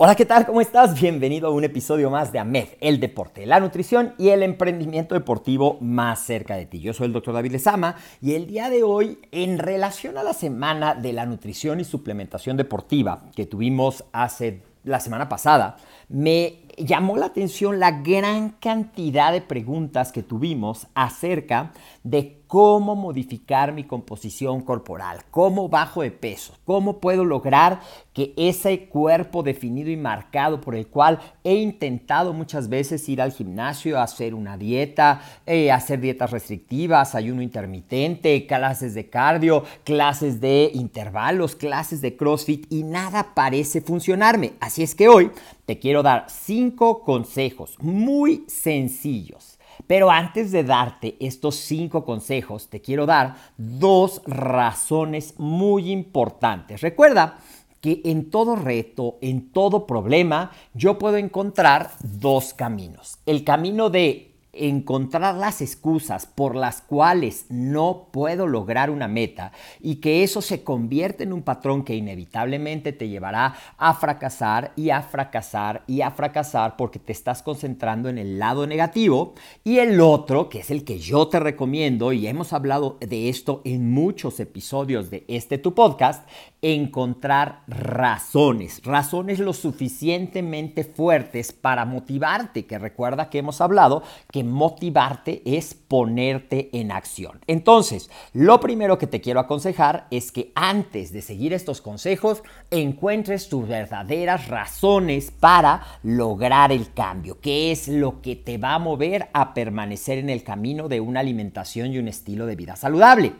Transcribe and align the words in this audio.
Hola, 0.00 0.14
¿qué 0.14 0.24
tal? 0.24 0.46
¿Cómo 0.46 0.60
estás? 0.60 1.00
Bienvenido 1.00 1.48
a 1.48 1.50
un 1.50 1.64
episodio 1.64 2.08
más 2.08 2.30
de 2.30 2.38
AMED, 2.38 2.68
el 2.80 3.00
deporte, 3.00 3.46
la 3.46 3.58
nutrición 3.58 4.14
y 4.16 4.28
el 4.28 4.44
emprendimiento 4.44 5.16
deportivo 5.16 5.76
más 5.80 6.20
cerca 6.20 6.54
de 6.54 6.66
ti. 6.66 6.78
Yo 6.78 6.94
soy 6.94 7.08
el 7.08 7.12
doctor 7.12 7.34
David 7.34 7.50
Lezama 7.50 7.96
y 8.22 8.34
el 8.34 8.46
día 8.46 8.70
de 8.70 8.84
hoy, 8.84 9.18
en 9.32 9.58
relación 9.58 10.16
a 10.16 10.22
la 10.22 10.34
semana 10.34 10.94
de 10.94 11.12
la 11.12 11.26
nutrición 11.26 11.80
y 11.80 11.84
suplementación 11.84 12.56
deportiva 12.56 13.24
que 13.34 13.46
tuvimos 13.46 14.04
hace 14.12 14.62
la 14.84 15.00
semana 15.00 15.28
pasada, 15.28 15.78
me 16.08 16.60
llamó 16.84 17.16
la 17.16 17.26
atención 17.26 17.78
la 17.78 17.90
gran 17.90 18.50
cantidad 18.50 19.32
de 19.32 19.40
preguntas 19.40 20.12
que 20.12 20.22
tuvimos 20.22 20.86
acerca 20.94 21.72
de 22.02 22.38
cómo 22.48 22.96
modificar 22.96 23.72
mi 23.72 23.84
composición 23.84 24.62
corporal, 24.62 25.18
cómo 25.30 25.68
bajo 25.68 26.00
de 26.02 26.10
peso, 26.10 26.54
cómo 26.64 26.98
puedo 26.98 27.24
lograr 27.24 27.80
que 28.14 28.32
ese 28.36 28.88
cuerpo 28.88 29.42
definido 29.42 29.90
y 29.90 29.96
marcado 29.96 30.60
por 30.60 30.74
el 30.74 30.86
cual 30.86 31.20
he 31.44 31.56
intentado 31.56 32.32
muchas 32.32 32.70
veces 32.70 33.06
ir 33.08 33.20
al 33.20 33.32
gimnasio, 33.32 34.00
hacer 34.00 34.34
una 34.34 34.56
dieta, 34.56 35.20
eh, 35.46 35.70
hacer 35.70 36.00
dietas 36.00 36.30
restrictivas, 36.30 37.14
ayuno 37.14 37.42
intermitente, 37.42 38.46
clases 38.46 38.94
de 38.94 39.10
cardio, 39.10 39.64
clases 39.84 40.40
de 40.40 40.70
intervalos, 40.72 41.54
clases 41.54 42.00
de 42.00 42.16
CrossFit 42.16 42.66
y 42.72 42.82
nada 42.82 43.34
parece 43.34 43.82
funcionarme. 43.82 44.54
Así 44.60 44.82
es 44.82 44.94
que 44.94 45.08
hoy 45.08 45.30
te 45.68 45.78
quiero 45.78 46.02
dar 46.02 46.24
cinco 46.30 47.02
consejos 47.02 47.76
muy 47.78 48.44
sencillos 48.46 49.58
pero 49.86 50.10
antes 50.10 50.50
de 50.50 50.64
darte 50.64 51.16
estos 51.20 51.54
cinco 51.54 52.04
consejos, 52.04 52.68
te 52.68 52.80
quiero 52.80 53.06
dar 53.06 53.36
dos 53.56 54.22
razones 54.26 55.34
muy 55.38 55.92
importantes. 55.92 56.80
Recuerda 56.80 57.38
que 57.80 58.00
en 58.04 58.30
todo 58.30 58.56
reto, 58.56 59.18
en 59.20 59.52
todo 59.52 59.86
problema, 59.86 60.50
yo 60.74 60.98
puedo 60.98 61.16
encontrar 61.16 61.92
dos 62.02 62.54
caminos. 62.54 63.18
El 63.24 63.44
camino 63.44 63.88
de 63.88 64.27
encontrar 64.58 65.34
las 65.34 65.62
excusas 65.62 66.26
por 66.26 66.56
las 66.56 66.80
cuales 66.80 67.46
no 67.48 68.08
puedo 68.12 68.46
lograr 68.46 68.90
una 68.90 69.08
meta 69.08 69.52
y 69.80 69.96
que 69.96 70.22
eso 70.22 70.42
se 70.42 70.62
convierte 70.62 71.24
en 71.24 71.32
un 71.32 71.42
patrón 71.42 71.84
que 71.84 71.94
inevitablemente 71.94 72.92
te 72.92 73.08
llevará 73.08 73.54
a 73.76 73.94
fracasar 73.94 74.72
y 74.76 74.90
a 74.90 75.02
fracasar 75.02 75.82
y 75.86 76.00
a 76.00 76.10
fracasar 76.10 76.76
porque 76.76 76.98
te 76.98 77.12
estás 77.12 77.42
concentrando 77.42 78.08
en 78.08 78.18
el 78.18 78.38
lado 78.38 78.66
negativo 78.66 79.34
y 79.64 79.78
el 79.78 80.00
otro, 80.00 80.48
que 80.48 80.60
es 80.60 80.70
el 80.70 80.84
que 80.84 80.98
yo 80.98 81.28
te 81.28 81.40
recomiendo 81.40 82.12
y 82.12 82.26
hemos 82.26 82.52
hablado 82.52 82.98
de 83.00 83.28
esto 83.28 83.62
en 83.64 83.90
muchos 83.90 84.40
episodios 84.40 85.10
de 85.10 85.24
este 85.28 85.58
tu 85.58 85.74
podcast, 85.74 86.28
encontrar 86.62 87.62
razones, 87.68 88.82
razones 88.84 89.38
lo 89.38 89.52
suficientemente 89.52 90.84
fuertes 90.84 91.52
para 91.52 91.84
motivarte, 91.84 92.66
que 92.66 92.78
recuerda 92.78 93.30
que 93.30 93.38
hemos 93.38 93.60
hablado 93.60 94.02
que 94.32 94.42
motivarte 94.50 95.42
es 95.44 95.74
ponerte 95.74 96.68
en 96.72 96.92
acción. 96.92 97.40
Entonces, 97.46 98.10
lo 98.32 98.60
primero 98.60 98.98
que 98.98 99.06
te 99.06 99.20
quiero 99.20 99.40
aconsejar 99.40 100.06
es 100.10 100.32
que 100.32 100.52
antes 100.54 101.12
de 101.12 101.22
seguir 101.22 101.52
estos 101.52 101.80
consejos, 101.80 102.42
encuentres 102.70 103.48
tus 103.48 103.66
verdaderas 103.66 104.48
razones 104.48 105.30
para 105.30 105.82
lograr 106.02 106.72
el 106.72 106.92
cambio, 106.92 107.38
qué 107.40 107.70
es 107.70 107.88
lo 107.88 108.20
que 108.20 108.36
te 108.36 108.58
va 108.58 108.74
a 108.74 108.78
mover 108.78 109.28
a 109.32 109.54
permanecer 109.54 110.18
en 110.18 110.30
el 110.30 110.42
camino 110.42 110.88
de 110.88 111.00
una 111.00 111.20
alimentación 111.20 111.92
y 111.92 111.98
un 111.98 112.08
estilo 112.08 112.46
de 112.46 112.56
vida 112.56 112.76
saludable. 112.76 113.32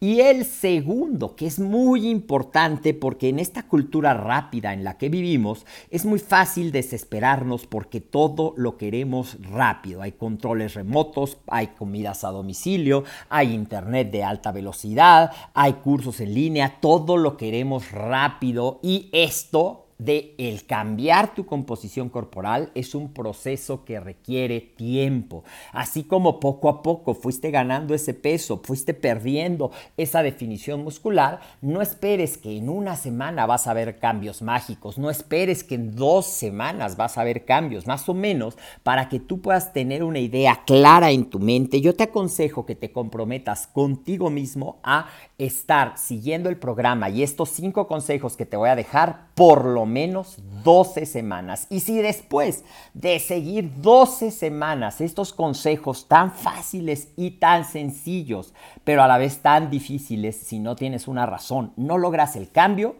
Y 0.00 0.20
el 0.20 0.44
segundo, 0.44 1.34
que 1.34 1.46
es 1.46 1.58
muy 1.58 2.08
importante 2.08 2.92
porque 2.92 3.30
en 3.30 3.38
esta 3.38 3.62
cultura 3.62 4.12
rápida 4.12 4.74
en 4.74 4.84
la 4.84 4.98
que 4.98 5.08
vivimos, 5.08 5.64
es 5.90 6.04
muy 6.04 6.18
fácil 6.18 6.72
desesperarnos 6.72 7.66
porque 7.66 8.00
todo 8.00 8.52
lo 8.56 8.76
queremos 8.76 9.38
rápido. 9.40 10.02
Hay 10.02 10.12
remotos, 10.74 11.38
hay 11.48 11.68
comidas 11.68 12.24
a 12.24 12.30
domicilio, 12.30 13.04
hay 13.28 13.52
internet 13.52 14.10
de 14.10 14.24
alta 14.24 14.52
velocidad, 14.52 15.32
hay 15.52 15.74
cursos 15.74 16.20
en 16.20 16.34
línea, 16.34 16.78
todo 16.80 17.16
lo 17.16 17.36
queremos 17.36 17.90
rápido 17.90 18.78
y 18.82 19.10
esto 19.12 19.83
de 19.98 20.34
el 20.38 20.66
cambiar 20.66 21.34
tu 21.34 21.46
composición 21.46 22.08
corporal 22.08 22.70
es 22.74 22.94
un 22.94 23.12
proceso 23.12 23.84
que 23.84 24.00
requiere 24.00 24.60
tiempo. 24.60 25.44
Así 25.72 26.04
como 26.04 26.40
poco 26.40 26.68
a 26.68 26.82
poco 26.82 27.14
fuiste 27.14 27.50
ganando 27.50 27.94
ese 27.94 28.14
peso, 28.14 28.60
fuiste 28.62 28.94
perdiendo 28.94 29.70
esa 29.96 30.22
definición 30.22 30.82
muscular, 30.82 31.40
no 31.60 31.80
esperes 31.82 32.38
que 32.38 32.56
en 32.56 32.68
una 32.68 32.96
semana 32.96 33.46
vas 33.46 33.66
a 33.66 33.74
ver 33.74 33.98
cambios 33.98 34.42
mágicos, 34.42 34.98
no 34.98 35.10
esperes 35.10 35.64
que 35.64 35.76
en 35.76 35.94
dos 35.94 36.26
semanas 36.26 36.96
vas 36.96 37.18
a 37.18 37.24
ver 37.24 37.44
cambios, 37.44 37.86
más 37.86 38.08
o 38.08 38.14
menos, 38.14 38.56
para 38.82 39.08
que 39.08 39.20
tú 39.20 39.40
puedas 39.40 39.72
tener 39.72 40.02
una 40.02 40.18
idea 40.18 40.62
clara 40.66 41.10
en 41.10 41.26
tu 41.26 41.38
mente. 41.38 41.80
Yo 41.80 41.94
te 41.94 42.04
aconsejo 42.04 42.66
que 42.66 42.74
te 42.74 42.92
comprometas 42.92 43.66
contigo 43.66 44.30
mismo 44.30 44.78
a 44.82 45.06
estar 45.38 45.98
siguiendo 45.98 46.48
el 46.48 46.56
programa 46.56 47.10
y 47.10 47.22
estos 47.22 47.50
cinco 47.50 47.86
consejos 47.86 48.36
que 48.36 48.46
te 48.46 48.56
voy 48.56 48.68
a 48.68 48.76
dejar 48.76 49.28
por 49.34 49.64
lo 49.64 49.83
menos 49.86 50.38
12 50.62 51.06
semanas. 51.06 51.66
Y 51.70 51.80
si 51.80 52.00
después 52.00 52.64
de 52.94 53.18
seguir 53.18 53.80
12 53.80 54.30
semanas 54.30 55.00
estos 55.00 55.32
consejos 55.32 56.08
tan 56.08 56.32
fáciles 56.32 57.08
y 57.16 57.32
tan 57.32 57.64
sencillos, 57.64 58.54
pero 58.84 59.02
a 59.02 59.08
la 59.08 59.18
vez 59.18 59.38
tan 59.38 59.70
difíciles, 59.70 60.36
si 60.36 60.58
no 60.58 60.76
tienes 60.76 61.08
una 61.08 61.26
razón, 61.26 61.72
no 61.76 61.98
logras 61.98 62.36
el 62.36 62.50
cambio, 62.50 62.96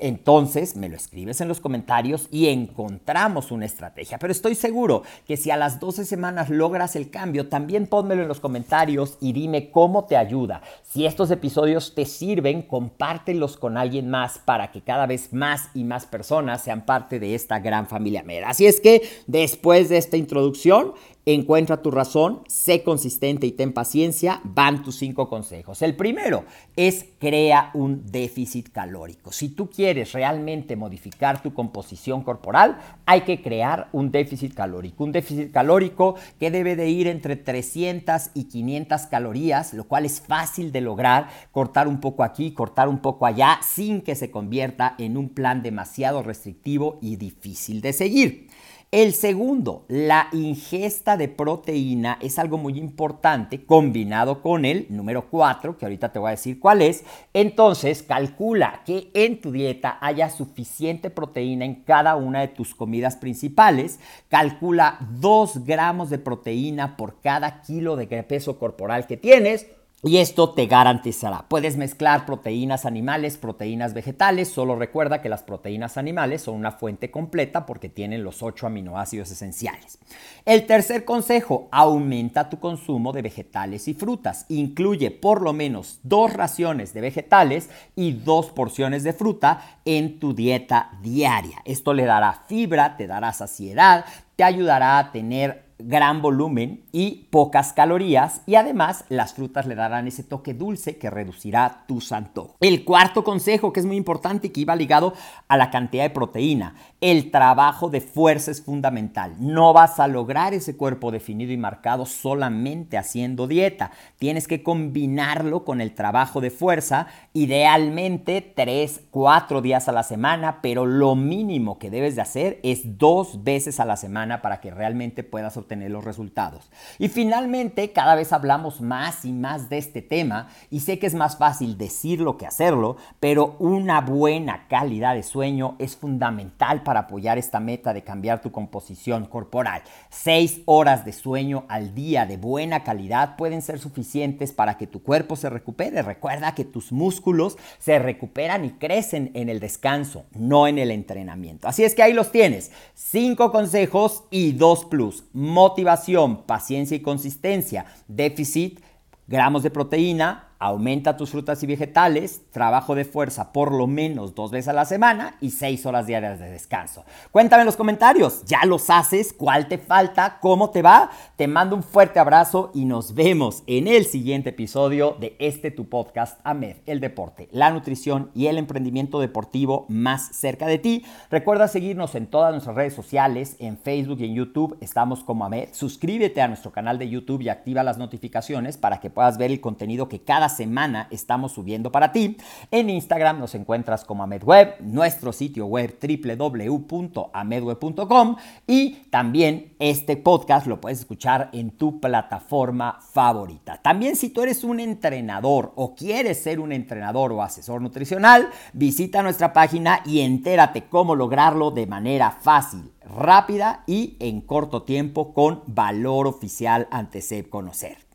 entonces 0.00 0.76
me 0.76 0.88
lo 0.88 0.96
escribes 0.96 1.40
en 1.40 1.48
los 1.48 1.60
comentarios 1.60 2.28
y 2.30 2.48
encontramos 2.48 3.50
una 3.50 3.66
estrategia. 3.66 4.18
Pero 4.18 4.32
estoy 4.32 4.54
seguro 4.54 5.02
que 5.26 5.36
si 5.36 5.50
a 5.50 5.56
las 5.56 5.80
12 5.80 6.04
semanas 6.04 6.50
logras 6.50 6.96
el 6.96 7.10
cambio, 7.10 7.48
también 7.48 7.86
pónmelo 7.86 8.22
en 8.22 8.28
los 8.28 8.40
comentarios 8.40 9.18
y 9.20 9.32
dime 9.32 9.70
cómo 9.70 10.04
te 10.04 10.16
ayuda. 10.16 10.62
Si 10.82 11.06
estos 11.06 11.30
episodios 11.30 11.94
te 11.94 12.04
sirven, 12.04 12.62
compártelos 12.62 13.56
con 13.56 13.76
alguien 13.76 14.10
más 14.10 14.38
para 14.38 14.72
que 14.72 14.82
cada 14.82 15.06
vez 15.06 15.32
más 15.32 15.68
y 15.74 15.84
más 15.84 16.06
personas 16.06 16.62
sean 16.62 16.84
parte 16.84 17.18
de 17.18 17.34
esta 17.34 17.58
gran 17.58 17.86
familia. 17.86 18.24
Así 18.46 18.66
es 18.66 18.80
que 18.80 19.02
después 19.26 19.88
de 19.88 19.98
esta 19.98 20.16
introducción, 20.16 20.94
Encuentra 21.26 21.82
tu 21.82 21.90
razón, 21.90 22.42
sé 22.48 22.82
consistente 22.82 23.46
y 23.46 23.52
ten 23.52 23.74
paciencia. 23.74 24.40
Van 24.42 24.82
tus 24.82 24.96
cinco 24.96 25.28
consejos. 25.28 25.82
El 25.82 25.94
primero 25.94 26.44
es 26.76 27.04
crea 27.18 27.70
un 27.74 28.10
déficit 28.10 28.70
calórico. 28.70 29.30
Si 29.30 29.50
tú 29.50 29.68
quieres 29.68 30.12
realmente 30.12 30.76
modificar 30.76 31.42
tu 31.42 31.52
composición 31.52 32.22
corporal, 32.22 32.78
hay 33.04 33.20
que 33.22 33.42
crear 33.42 33.90
un 33.92 34.10
déficit 34.10 34.54
calórico. 34.54 35.04
Un 35.04 35.12
déficit 35.12 35.52
calórico 35.52 36.14
que 36.38 36.50
debe 36.50 36.74
de 36.74 36.88
ir 36.88 37.06
entre 37.06 37.36
300 37.36 38.30
y 38.32 38.44
500 38.44 39.02
calorías, 39.02 39.74
lo 39.74 39.84
cual 39.84 40.06
es 40.06 40.22
fácil 40.22 40.72
de 40.72 40.80
lograr. 40.80 41.28
Cortar 41.52 41.86
un 41.86 42.00
poco 42.00 42.24
aquí, 42.24 42.52
cortar 42.52 42.88
un 42.88 43.00
poco 43.00 43.26
allá, 43.26 43.60
sin 43.62 44.00
que 44.00 44.14
se 44.14 44.30
convierta 44.30 44.94
en 44.96 45.18
un 45.18 45.28
plan 45.28 45.62
demasiado 45.62 46.22
restrictivo 46.22 46.98
y 47.02 47.16
difícil 47.16 47.82
de 47.82 47.92
seguir. 47.92 48.48
El 48.92 49.14
segundo, 49.14 49.84
la 49.86 50.26
ingesta 50.32 51.16
de 51.16 51.28
proteína 51.28 52.18
es 52.20 52.40
algo 52.40 52.58
muy 52.58 52.76
importante 52.76 53.64
combinado 53.64 54.42
con 54.42 54.64
el 54.64 54.86
número 54.88 55.30
4, 55.30 55.78
que 55.78 55.84
ahorita 55.84 56.10
te 56.12 56.18
voy 56.18 56.26
a 56.26 56.30
decir 56.32 56.58
cuál 56.58 56.82
es. 56.82 57.04
Entonces, 57.32 58.02
calcula 58.02 58.82
que 58.84 59.12
en 59.14 59.40
tu 59.40 59.52
dieta 59.52 59.96
haya 60.00 60.28
suficiente 60.28 61.08
proteína 61.08 61.66
en 61.66 61.84
cada 61.84 62.16
una 62.16 62.40
de 62.40 62.48
tus 62.48 62.74
comidas 62.74 63.14
principales. 63.14 64.00
Calcula 64.28 64.98
2 65.20 65.64
gramos 65.64 66.10
de 66.10 66.18
proteína 66.18 66.96
por 66.96 67.20
cada 67.20 67.62
kilo 67.62 67.94
de 67.94 68.08
peso 68.24 68.58
corporal 68.58 69.06
que 69.06 69.16
tienes 69.16 69.68
y 70.02 70.16
esto 70.16 70.50
te 70.50 70.66
garantizará. 70.66 71.44
Puedes 71.48 71.76
mezclar 71.76 72.24
proteínas 72.24 72.86
animales, 72.86 73.36
proteínas 73.36 73.92
vegetales. 73.92 74.48
Solo 74.48 74.76
recuerda 74.76 75.20
que 75.20 75.28
las 75.28 75.42
proteínas 75.42 75.98
animales 75.98 76.42
son 76.42 76.54
una 76.54 76.72
fuente 76.72 77.10
completa 77.10 77.66
porque 77.66 77.90
tienen 77.90 78.24
los 78.24 78.42
8 78.42 78.66
aminoácidos 78.66 79.30
esenciales. 79.30 79.98
El 80.46 80.66
tercer 80.66 81.04
consejo, 81.04 81.68
aumenta 81.70 82.48
tu 82.48 82.58
consumo 82.58 83.12
de 83.12 83.20
vegetales 83.20 83.88
y 83.88 83.94
frutas. 83.94 84.46
Incluye 84.48 85.10
por 85.10 85.42
lo 85.42 85.52
menos 85.52 86.00
dos 86.02 86.32
raciones 86.32 86.94
de 86.94 87.02
vegetales 87.02 87.68
y 87.94 88.12
dos 88.12 88.46
porciones 88.46 89.04
de 89.04 89.12
fruta 89.12 89.80
en 89.84 90.18
tu 90.18 90.34
dieta 90.34 90.92
diaria. 91.02 91.58
Esto 91.66 91.92
le 91.92 92.06
dará 92.06 92.44
fibra, 92.48 92.96
te 92.96 93.06
dará 93.06 93.34
saciedad, 93.34 94.06
te 94.36 94.44
ayudará 94.44 94.98
a 94.98 95.12
tener 95.12 95.69
gran 95.84 96.22
volumen 96.22 96.84
y 96.92 97.28
pocas 97.30 97.72
calorías 97.72 98.42
y 98.46 98.56
además 98.56 99.04
las 99.08 99.34
frutas 99.34 99.66
le 99.66 99.74
darán 99.74 100.06
ese 100.06 100.22
toque 100.22 100.54
dulce 100.54 100.98
que 100.98 101.10
reducirá 101.10 101.84
tu 101.86 102.00
antojos. 102.10 102.56
El 102.60 102.84
cuarto 102.84 103.22
consejo 103.22 103.72
que 103.72 103.80
es 103.80 103.86
muy 103.86 103.96
importante 103.96 104.48
y 104.48 104.50
que 104.50 104.60
iba 104.60 104.74
ligado 104.74 105.12
a 105.48 105.56
la 105.56 105.70
cantidad 105.70 106.04
de 106.04 106.10
proteína, 106.10 106.74
el 107.00 107.30
trabajo 107.30 107.88
de 107.88 108.02
fuerza 108.02 108.50
es 108.50 108.62
fundamental. 108.62 109.36
No 109.38 109.72
vas 109.72 109.98
a 110.00 110.06
lograr 110.06 110.52
ese 110.52 110.76
cuerpo 110.76 111.10
definido 111.10 111.52
y 111.52 111.56
marcado 111.56 112.04
solamente 112.04 112.98
haciendo 112.98 113.46
dieta. 113.46 113.92
Tienes 114.18 114.46
que 114.46 114.62
combinarlo 114.62 115.64
con 115.64 115.80
el 115.80 115.94
trabajo 115.94 116.42
de 116.42 116.50
fuerza, 116.50 117.06
idealmente 117.32 118.42
3, 118.54 119.04
4 119.10 119.62
días 119.62 119.88
a 119.88 119.92
la 119.92 120.02
semana, 120.02 120.60
pero 120.60 120.84
lo 120.84 121.16
mínimo 121.16 121.78
que 121.78 121.90
debes 121.90 122.16
de 122.16 122.22
hacer 122.22 122.60
es 122.62 122.98
dos 122.98 123.44
veces 123.44 123.80
a 123.80 123.86
la 123.86 123.96
semana 123.96 124.42
para 124.42 124.60
que 124.60 124.70
realmente 124.70 125.24
puedas 125.24 125.56
obtener 125.56 125.70
tener 125.70 125.92
los 125.92 126.04
resultados. 126.04 126.68
Y 126.98 127.08
finalmente, 127.08 127.92
cada 127.92 128.16
vez 128.16 128.32
hablamos 128.32 128.80
más 128.80 129.24
y 129.24 129.32
más 129.32 129.70
de 129.70 129.78
este 129.78 130.02
tema 130.02 130.48
y 130.68 130.80
sé 130.80 130.98
que 130.98 131.06
es 131.06 131.14
más 131.14 131.38
fácil 131.38 131.78
decirlo 131.78 132.36
que 132.36 132.46
hacerlo, 132.46 132.96
pero 133.20 133.54
una 133.60 134.00
buena 134.00 134.66
calidad 134.66 135.14
de 135.14 135.22
sueño 135.22 135.76
es 135.78 135.96
fundamental 135.96 136.82
para 136.90 137.02
apoyar 137.02 137.38
esta 137.38 137.60
meta 137.60 137.94
de 137.94 138.02
cambiar 138.02 138.42
tu 138.42 138.50
composición 138.50 139.24
corporal. 139.26 139.84
Seis 140.08 140.62
horas 140.64 141.04
de 141.04 141.12
sueño 141.12 141.64
al 141.68 141.94
día 141.94 142.26
de 142.26 142.36
buena 142.36 142.82
calidad 142.82 143.36
pueden 143.36 143.62
ser 143.62 143.78
suficientes 143.78 144.50
para 144.50 144.76
que 144.76 144.88
tu 144.88 145.00
cuerpo 145.00 145.36
se 145.36 145.48
recupere. 145.48 146.02
Recuerda 146.02 146.52
que 146.56 146.64
tus 146.64 146.90
músculos 146.90 147.56
se 147.78 148.00
recuperan 148.00 148.64
y 148.64 148.70
crecen 148.70 149.30
en 149.34 149.48
el 149.48 149.60
descanso, 149.60 150.24
no 150.34 150.66
en 150.66 150.80
el 150.80 150.90
entrenamiento. 150.90 151.68
Así 151.68 151.84
es 151.84 151.94
que 151.94 152.02
ahí 152.02 152.12
los 152.12 152.32
tienes. 152.32 152.72
Cinco 152.96 153.52
consejos 153.52 154.24
y 154.32 154.50
dos 154.50 154.84
plus 154.84 155.22
motivación, 155.32 156.42
paciencia 156.42 156.96
y 156.96 157.02
consistencia, 157.02 157.84
déficit, 158.08 158.80
gramos 159.28 159.62
de 159.62 159.70
proteína, 159.70 160.49
Aumenta 160.62 161.16
tus 161.16 161.30
frutas 161.30 161.62
y 161.62 161.66
vegetales, 161.66 162.42
trabajo 162.50 162.94
de 162.94 163.06
fuerza 163.06 163.50
por 163.50 163.72
lo 163.72 163.86
menos 163.86 164.34
dos 164.34 164.50
veces 164.50 164.68
a 164.68 164.74
la 164.74 164.84
semana 164.84 165.36
y 165.40 165.52
seis 165.52 165.86
horas 165.86 166.06
diarias 166.06 166.38
de 166.38 166.50
descanso. 166.50 167.02
Cuéntame 167.30 167.62
en 167.62 167.66
los 167.66 167.76
comentarios, 167.76 168.44
¿ya 168.44 168.66
los 168.66 168.90
haces? 168.90 169.32
¿Cuál 169.32 169.68
te 169.68 169.78
falta? 169.78 170.36
¿Cómo 170.42 170.68
te 170.68 170.82
va? 170.82 171.10
Te 171.36 171.48
mando 171.48 171.76
un 171.76 171.82
fuerte 171.82 172.18
abrazo 172.18 172.70
y 172.74 172.84
nos 172.84 173.14
vemos 173.14 173.62
en 173.66 173.88
el 173.88 174.04
siguiente 174.04 174.50
episodio 174.50 175.16
de 175.18 175.34
este 175.38 175.70
tu 175.70 175.88
podcast 175.88 176.38
AMED, 176.44 176.76
el 176.84 177.00
deporte, 177.00 177.48
la 177.52 177.70
nutrición 177.70 178.30
y 178.34 178.48
el 178.48 178.58
emprendimiento 178.58 179.18
deportivo 179.18 179.86
más 179.88 180.36
cerca 180.36 180.66
de 180.66 180.76
ti. 180.76 181.06
Recuerda 181.30 181.68
seguirnos 181.68 182.14
en 182.14 182.26
todas 182.26 182.52
nuestras 182.52 182.76
redes 182.76 182.92
sociales, 182.92 183.56
en 183.60 183.78
Facebook 183.78 184.20
y 184.20 184.26
en 184.26 184.34
YouTube 184.34 184.76
estamos 184.82 185.24
como 185.24 185.46
AMED. 185.46 185.70
Suscríbete 185.72 186.42
a 186.42 186.48
nuestro 186.48 186.70
canal 186.70 186.98
de 186.98 187.08
YouTube 187.08 187.40
y 187.40 187.48
activa 187.48 187.82
las 187.82 187.96
notificaciones 187.96 188.76
para 188.76 189.00
que 189.00 189.08
puedas 189.08 189.38
ver 189.38 189.50
el 189.50 189.62
contenido 189.62 190.10
que 190.10 190.20
cada 190.20 190.49
semana 190.56 191.08
estamos 191.10 191.52
subiendo 191.52 191.90
para 191.90 192.12
ti. 192.12 192.36
En 192.70 192.90
Instagram 192.90 193.38
nos 193.38 193.54
encuentras 193.54 194.04
como 194.04 194.22
AmedWeb, 194.22 194.80
nuestro 194.80 195.32
sitio 195.32 195.66
web 195.66 195.98
www.amedweb.com 196.00 198.36
y 198.66 198.90
también 199.10 199.74
este 199.78 200.16
podcast 200.16 200.66
lo 200.66 200.80
puedes 200.80 201.00
escuchar 201.00 201.50
en 201.52 201.70
tu 201.70 202.00
plataforma 202.00 202.98
favorita. 203.00 203.80
También 203.82 204.16
si 204.16 204.30
tú 204.30 204.42
eres 204.42 204.64
un 204.64 204.80
entrenador 204.80 205.72
o 205.76 205.94
quieres 205.94 206.42
ser 206.42 206.60
un 206.60 206.72
entrenador 206.72 207.32
o 207.32 207.42
asesor 207.42 207.80
nutricional, 207.80 208.48
visita 208.72 209.22
nuestra 209.22 209.52
página 209.52 210.00
y 210.04 210.20
entérate 210.20 210.84
cómo 210.84 211.14
lograrlo 211.14 211.70
de 211.70 211.86
manera 211.86 212.30
fácil, 212.30 212.92
rápida 213.04 213.84
y 213.86 214.16
en 214.20 214.40
corto 214.40 214.82
tiempo 214.82 215.32
con 215.32 215.62
valor 215.66 216.26
oficial 216.26 216.88
ante 216.90 217.22
SEP 217.22 217.48
Conocer. 217.48 218.09